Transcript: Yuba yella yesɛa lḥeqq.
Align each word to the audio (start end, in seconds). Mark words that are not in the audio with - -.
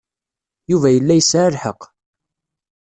Yuba 0.71 0.87
yella 0.91 1.13
yesɛa 1.15 1.49
lḥeqq. 1.55 1.81